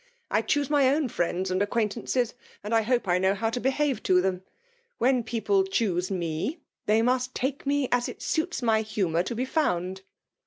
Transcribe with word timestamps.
«I 0.31 0.41
choose 0.41 0.67
my 0.67 0.89
own 0.89 1.09
friends 1.09 1.51
and 1.51 1.61
acquaintances, 1.61 2.33
and 2.63 2.73
I 2.73 2.81
hope 2.81 3.07
I 3.07 3.19
know 3.19 3.35
how 3.35 3.51
to 3.51 3.59
behave 3.59 4.01
to 4.01 4.19
them. 4.19 4.41
When 4.97 5.23
people 5.23 5.63
choose 5.63 6.09
me, 6.09 6.59
they 6.87 7.03
must 7.03 7.35
take 7.35 7.67
me 7.67 7.87
as 7.91 8.09
it 8.09 8.19
suits 8.19 8.63
my 8.63 8.81
humour 8.81 9.21
to 9.21 9.35
be 9.35 9.45
found.'' 9.45 10.01